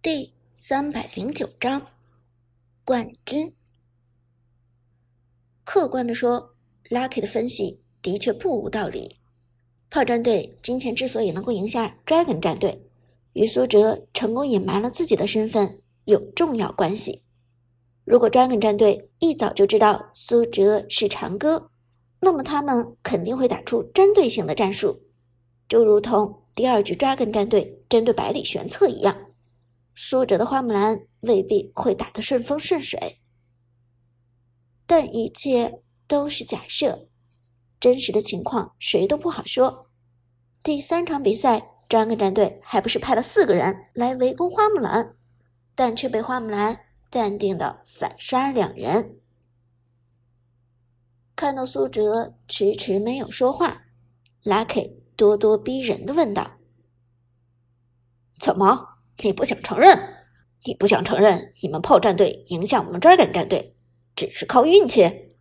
[0.00, 1.88] 第三百零九章
[2.84, 3.52] 冠军。
[5.64, 6.54] 客观的说
[6.88, 9.16] ，Lucky 的分析的确不无道理。
[9.90, 12.80] 炮战队今天之所以能够赢下 Dragon 战队，
[13.32, 17.24] 与苏哲成功隐瞒了自己的身份有重要关系。
[18.04, 21.72] 如果 Dragon 战队一早就知道苏哲是长歌，
[22.20, 25.02] 那么他们肯定会打出针对性的战术，
[25.68, 29.24] 就如同第二局 Dragon 战队针对百里玄策一样。
[30.00, 33.20] 苏哲的花木兰未必会打得顺风顺水，
[34.86, 37.08] 但一切都是假设，
[37.80, 39.90] 真实的情况谁都不好说。
[40.62, 45.16] 第三场比赛，张根战队还不是派了四个人来围攻花木兰，
[45.74, 46.78] 但却被花木兰
[47.10, 49.18] 淡定的反杀两人。
[51.34, 53.86] 看到苏哲迟迟没有说话
[54.44, 56.52] ，Lucky 咄咄逼人的问道
[58.38, 60.16] ：“怎么？”你不想承认？
[60.64, 63.76] 你不想承认你们炮战队赢下我们 Dragon 战队，
[64.16, 65.36] 只是靠运气？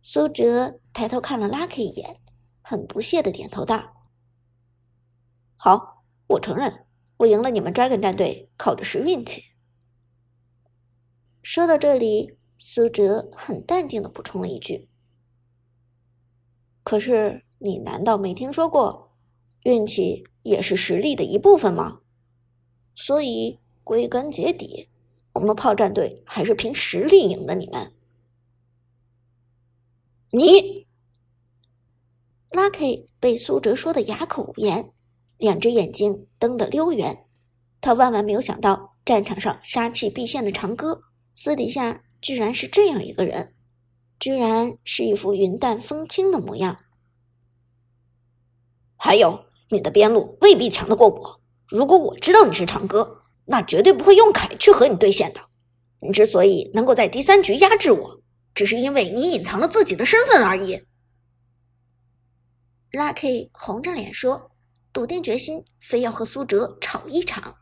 [0.00, 2.20] 苏哲抬头看了 Lucky 一眼，
[2.62, 4.08] 很不屑的点头道
[5.56, 6.86] ：“好，我承认，
[7.18, 9.44] 我赢了你们 Dragon 战队，靠的是运气。”
[11.42, 14.88] 说到这里，苏哲很淡定的补充了一句
[16.82, 19.07] ：“可是你难道没听说过
[19.72, 22.00] 运气？”也是实力的一部分吗？
[22.94, 24.88] 所以归根结底，
[25.34, 27.92] 我们炮战队还是凭实力赢的你们。
[30.30, 30.86] 你
[32.50, 34.90] ，Lucky 被苏哲说的哑口无言，
[35.36, 37.26] 两只眼睛瞪得溜圆。
[37.82, 41.02] 他万万没有想到，战场上杀气毕现的长歌，
[41.34, 43.54] 私底下居然是这样一个人，
[44.18, 46.78] 居然是一副云淡风轻的模样。
[48.96, 49.47] 还有。
[49.70, 51.40] 你的边路未必强得过我。
[51.66, 55.40] 如果我知道你是长歌，那绝对不会用凯去和你对线的。
[56.00, 58.22] 你之所以能够在第三局压制我，
[58.54, 60.84] 只是因为你隐藏了自己的身份而已。
[62.92, 64.50] Lucky 红着脸说，
[64.92, 67.56] 笃定决心，非要和苏哲吵一场。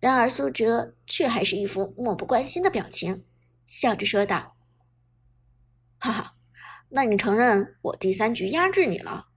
[0.00, 3.24] 然而苏哲却还是一副漠不关心的表情，
[3.66, 4.56] 笑着说道
[6.00, 6.34] ：“哈哈，
[6.88, 9.28] 那你承认我第三局压制你了？”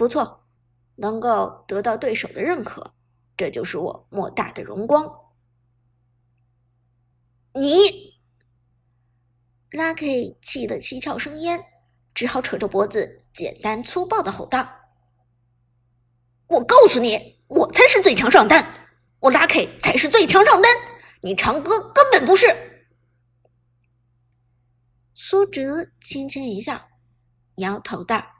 [0.00, 0.46] 不错，
[0.94, 2.94] 能够得到对手的认可，
[3.36, 5.06] 这就是我莫大的荣光。
[7.52, 8.18] 你
[9.70, 11.62] ，Lucky 气得七窍生烟，
[12.14, 14.66] 只好扯着脖子，简单粗暴的吼道
[16.48, 18.88] ：“我告诉你，我才是最强上单，
[19.18, 20.72] 我 Lucky 才是最强上单，
[21.20, 22.46] 你长歌根本不是。”
[25.12, 26.88] 苏哲轻轻一笑，
[27.56, 28.39] 摇头道。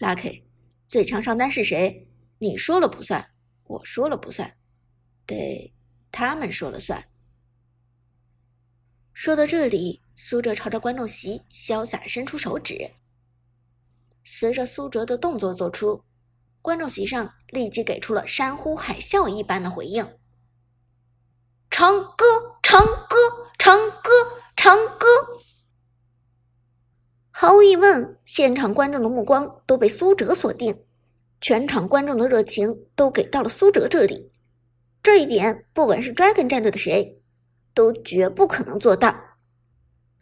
[0.00, 0.42] ，Lucky，
[0.88, 2.08] 最强上单是谁？
[2.38, 3.30] 你说了不算，
[3.64, 4.56] 我说了不算，
[5.26, 5.72] 得
[6.10, 7.08] 他们说了算。
[9.12, 12.92] 说到这里，苏哲朝着观众席潇洒伸出手指。
[14.24, 16.04] 随着苏哲的动作做出，
[16.62, 20.18] 观众席上立即给出了山呼海啸一般的回应
[21.70, 22.24] ：“长歌，
[22.62, 23.16] 长歌，
[23.58, 24.10] 长歌，
[24.56, 25.06] 长歌。”
[27.40, 30.78] 毫无疑问，现场观众的目光都被苏哲锁定，
[31.40, 34.30] 全场观众的热情都给到了苏哲这里。
[35.02, 37.18] 这一点，不管是 Dragon 战队的谁，
[37.72, 39.18] 都绝不可能做到。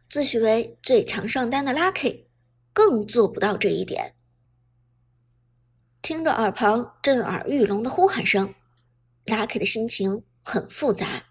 [0.09, 2.27] 自诩为最强上单的 Lucky，
[2.73, 4.15] 更做不到这一点。
[6.00, 8.55] 听着耳旁震耳欲聋的呼喊声
[9.27, 11.25] ，Lucky 的心情很复杂，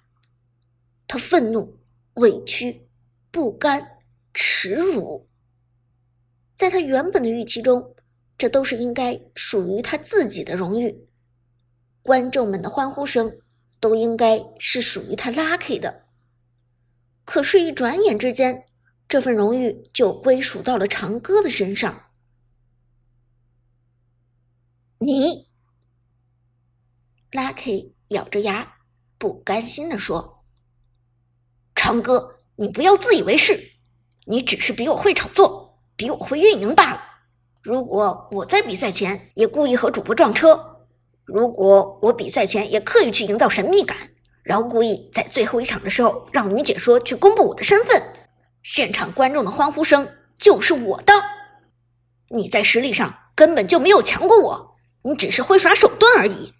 [1.07, 1.79] 他愤怒、
[2.15, 2.89] 委屈、
[3.31, 3.81] 不甘、
[4.33, 5.26] 耻辱。
[6.57, 7.95] 在他原本的预期中，
[8.35, 11.07] 这都是应该属于他自己的荣誉，
[12.01, 13.37] 观众们的欢呼声
[13.79, 16.07] 都应该是属于他 Lucky 的。
[17.25, 18.65] 可是，一转眼之间，
[19.07, 22.05] 这份荣誉就归属到了长歌的身上。
[24.97, 25.47] 你
[27.29, 28.77] ，Lucky 咬着牙，
[29.19, 30.43] 不甘心的说
[31.75, 33.73] ：“长歌，你不要自以为是，
[34.25, 35.66] 你只是比我会炒作。”
[35.97, 37.01] 比我会运营罢了。
[37.63, 40.77] 如果我在比赛前也故意和主播撞车，
[41.25, 43.97] 如果我比赛前也刻意去营造神秘感，
[44.43, 48.01] 然后故意在最后一场的时候让女解说去公布我的身份，
[48.63, 51.11] 现场观众的欢呼声就是我的。
[52.29, 56.53] 你在实力上根本就没有强过我，你只是会耍手段而已。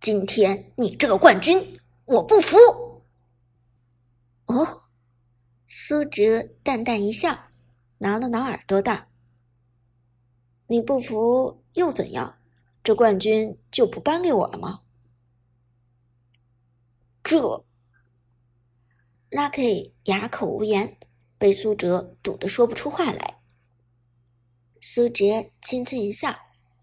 [0.00, 2.56] 今天你这个冠军，我不服。
[4.46, 4.66] 哦，
[5.66, 7.49] 苏哲淡淡一笑。
[8.02, 9.08] 挠了挠耳朵，道
[10.68, 12.38] ：“你不服又怎样？
[12.82, 14.80] 这冠军就不颁给我了吗？
[17.22, 17.66] 这
[19.30, 20.96] ，Lucky 哑口无言，
[21.36, 23.42] 被苏哲堵得说不出话来。
[24.80, 26.34] 苏哲轻轻一笑，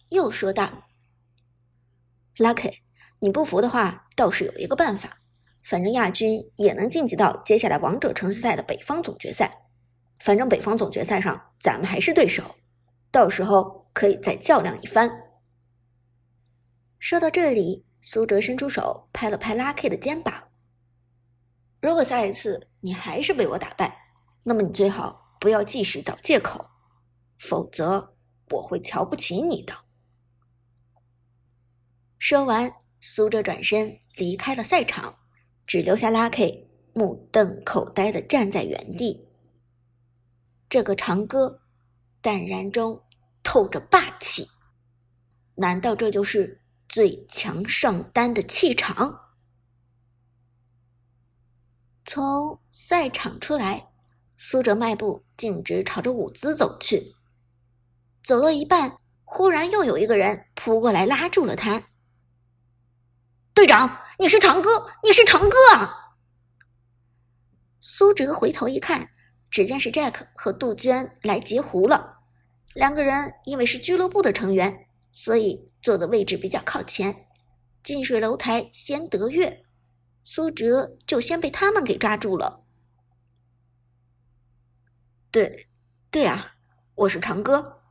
[0.10, 0.88] 又说道
[2.36, 2.82] ：“Lucky，
[3.18, 5.18] 你不服的话，倒是有一个办法。
[5.64, 9.67] 反正亚军也能晋级到接下来王者城市赛的北方总决赛。
[10.20, 12.56] 反正北方总决赛上咱们还是对手，
[13.12, 15.10] 到时候可以再较量一番。”
[17.00, 20.50] 说到这里，苏哲伸出手拍了拍 Lucky 的肩膀。
[21.80, 23.96] 如果下一次你还是被我打败，
[24.44, 26.70] 那么你最好不要继续找借口，
[27.38, 28.16] 否则
[28.50, 29.74] 我会瞧不起你的。
[32.18, 35.20] 说完，苏哲转身离开了赛场，
[35.68, 39.27] 只留下 Lucky 目瞪口呆的站在原地。
[40.70, 41.62] 这个长歌，
[42.22, 43.04] 淡然中
[43.44, 44.48] 透着霸气，
[45.56, 46.62] 难道这就是？
[46.90, 49.34] 最强上单的气场。
[52.06, 53.90] 从赛场出来，
[54.38, 57.14] 苏哲迈步径直朝着舞姿走去。
[58.24, 61.90] 走了一半，忽然又有一个人扑过来拉住了他。
[63.54, 66.16] 队长，你是长歌，你是长歌啊！
[67.82, 69.10] 苏哲回头一看，
[69.58, 72.20] 只见是 Jack 和杜鹃来截胡了。
[72.76, 74.86] 两个人因为是俱乐部的成员。
[75.12, 77.26] 所以坐的位置比较靠前，
[77.82, 79.64] 近水楼台先得月，
[80.24, 82.62] 苏哲就先被他们给抓住了。
[85.32, 85.68] 对，
[86.12, 86.54] 对啊，
[86.94, 87.82] 我是长歌。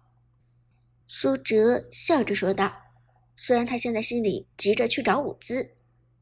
[1.09, 2.73] 苏哲笑着说道。
[3.35, 5.75] 虽然他现在心里急着去找舞姿，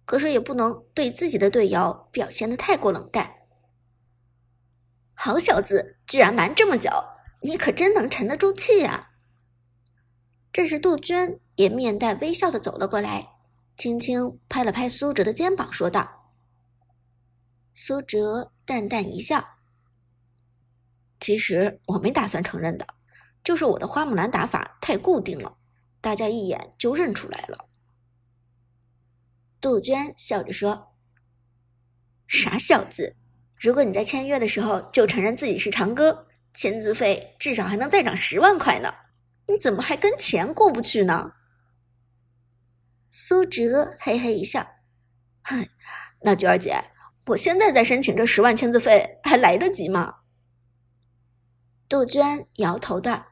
[0.06, 3.43] 可是也不能对自己的队友表现的太过冷淡。
[5.24, 6.90] 好小子，居然瞒这么久，
[7.40, 9.12] 你可真能沉得住气呀！
[10.52, 13.30] 这时，杜鹃也面带微笑的走了过来，
[13.74, 16.34] 轻轻拍了拍苏哲的肩膀，说道
[17.74, 19.56] ：“苏哲淡淡一笑，
[21.18, 22.86] 其实我没打算承认的，
[23.42, 25.56] 就是我的花木兰打法太固定了，
[26.02, 27.64] 大家一眼就认出来了。”
[29.58, 30.92] 杜鹃笑着说
[32.28, 33.16] ：“傻小子，
[33.58, 38.92] 如果你在签约的时候就承认自己是长歌，签字费至少还能再涨十万块呢。”
[39.46, 41.32] 你怎么还跟钱过不去呢？
[43.10, 44.66] 苏哲嘿嘿一笑，
[45.42, 45.68] 哼，
[46.22, 46.82] 那娟儿姐，
[47.26, 50.14] 我现在再申请这十万签字费还来得及吗？
[51.90, 53.26] 杜鹃摇头道：“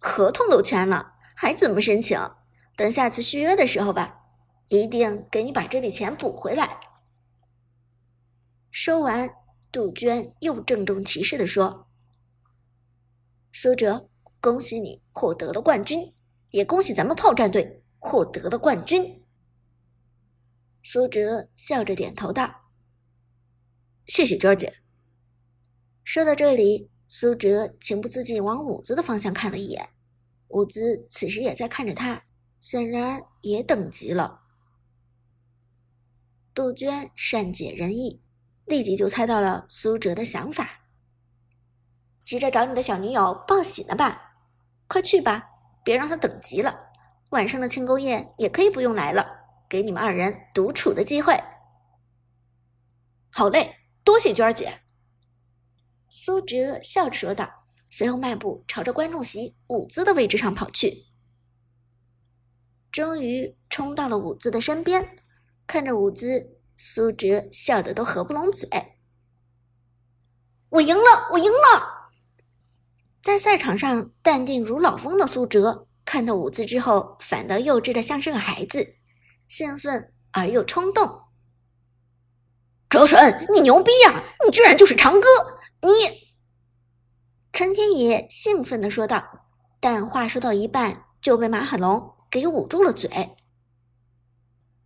[0.00, 2.18] 合同都签了，还怎么申请？
[2.74, 4.22] 等下次续约的时候吧，
[4.68, 6.80] 一定给你把这笔钱补回来。”
[8.72, 9.30] 说完，
[9.70, 11.86] 杜鹃又郑重其事的说
[13.54, 14.08] ：“苏哲。”
[14.42, 16.12] 恭喜你获得了冠军，
[16.50, 19.24] 也恭喜咱们炮战队获得了冠军。
[20.82, 22.72] 苏哲笑着点头道
[24.06, 24.80] ：“谢谢娟姐。”
[26.02, 29.90] 说到这里，苏哲情不自禁往伍兹的方向看了一眼，
[30.48, 32.24] 伍兹此时也在看着他，
[32.58, 34.40] 显然也等急了。
[36.52, 38.20] 杜鹃善解人意，
[38.64, 40.86] 立即就猜到了苏哲的想法，
[42.24, 44.36] 急着找你的小女友报喜呢吧？
[44.86, 45.48] 快去吧，
[45.84, 46.90] 别让他等急了。
[47.30, 49.26] 晚上的庆功宴也可以不用来了，
[49.68, 51.34] 给你们二人独处的机会。
[53.30, 54.82] 好嘞，多谢娟儿姐。
[56.10, 61.06] 苏哲笑着说道，随后迈步朝着观众席舞姿的位置上跑去。
[62.90, 65.16] 终于冲到了舞姿的身边，
[65.66, 68.68] 看着舞姿，苏哲笑得都合不拢嘴。
[70.68, 72.10] 我赢了，我赢了！
[73.22, 78.96] 在赛场上淡定如老翁的苏哲，看到舞姿之后，反倒幼稚的像是个孩子，
[79.46, 81.22] 兴奋而又冲动。
[82.88, 84.24] 哲神，你牛逼呀！
[84.44, 85.28] 你居然就是长歌！
[85.82, 86.34] 你，
[87.52, 89.46] 陈天野兴奋的说道，
[89.78, 93.36] 但话说到一半就被马海龙给捂住了嘴。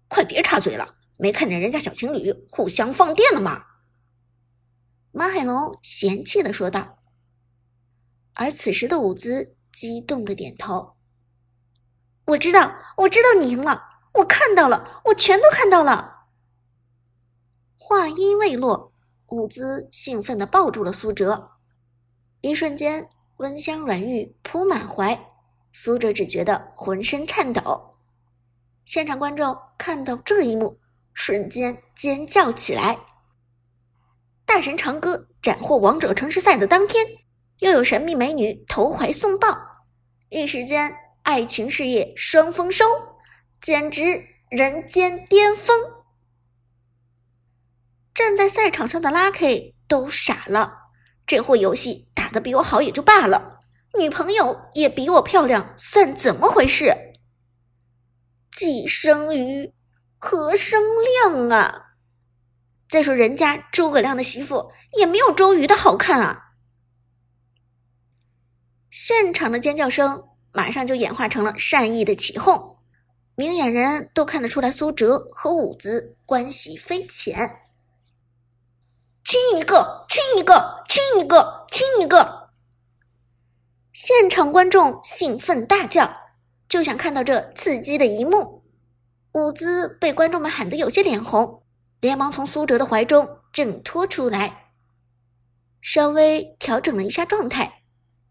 [0.08, 3.64] 快别插嘴了，没看见人家小情侣互相放电了吗？
[5.12, 6.98] 马海龙嫌弃的说道。
[8.34, 10.96] 而此时的伍兹激动的点头
[12.26, 13.82] ：“我知道，我知道你赢了，
[14.14, 16.26] 我看到了，我全都看到了。”
[17.78, 18.92] 话音未落，
[19.28, 21.52] 舞姿兴奋的抱住了苏哲，
[22.42, 25.32] 一瞬间温香软玉扑满怀，
[25.72, 27.96] 苏哲只觉得浑身颤抖。
[28.84, 30.78] 现场观众看到这一幕，
[31.16, 32.96] 瞬间尖叫起来。
[34.44, 37.04] 大神长歌斩获王者城市赛的当天。
[37.60, 39.48] 又有神秘美女投怀送抱，
[40.28, 42.84] 一时间爱情事业双丰收，
[43.62, 45.74] 简直人间巅峰。
[48.12, 50.90] 站在赛场上的 Lucky 都傻了，
[51.26, 53.60] 这货游戏打得比我好也就罢了，
[53.98, 56.94] 女朋友也比我漂亮，算怎么回事？
[58.52, 59.72] 既生瑜，
[60.18, 60.82] 何生
[61.24, 61.82] 亮啊？
[62.88, 66.52] 再说人家诸葛亮的媳妇也没有周瑜的好看啊！
[68.90, 72.78] 现场的尖叫声马上就演化成了善意的起哄，
[73.34, 77.60] 明眼人都看得出来苏哲和伍子关系匪浅。
[79.24, 82.50] 亲一个，亲一个，亲一个，亲一个！
[83.92, 86.30] 现场观众兴奋大叫，
[86.68, 88.55] 就想看到这刺激的一幕。
[89.36, 91.62] 伍兹被观众们喊得有些脸红，
[92.00, 94.72] 连忙从苏哲的怀中挣脱出来，
[95.82, 97.82] 稍微调整了一下状态。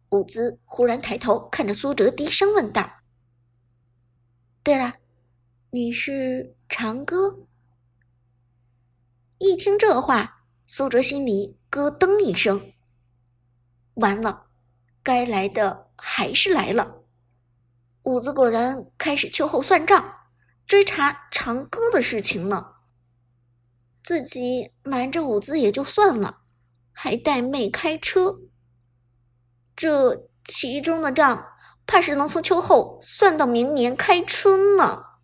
[0.09, 2.89] 伍兹忽然抬头看着苏哲，低声问道
[4.63, 4.95] ：“对了，
[5.69, 7.45] 你是长歌？”
[9.37, 12.73] 一听这话，苏哲心里咯噔一声。
[13.93, 14.47] 完了，
[15.03, 17.03] 该来的还是来了。
[18.01, 20.24] 伍兹果然开始秋后算账，
[20.67, 22.73] 追查长歌的事情呢。
[24.03, 26.41] 自己瞒着伍兹也就算了，
[26.91, 28.39] 还带妹开车。
[29.75, 31.47] 这其中的账，
[31.87, 35.14] 怕是能从秋后算到明年开春了。